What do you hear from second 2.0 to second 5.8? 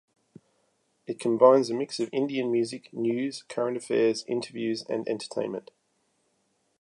Indian music, news, current affairs, interviews and entertainment.